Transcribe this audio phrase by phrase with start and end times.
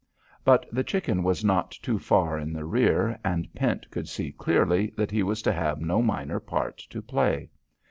[0.43, 4.87] But the Chicken was not too far in the rear and Pent could see clearly
[4.97, 7.51] that he was to have no minor part to play.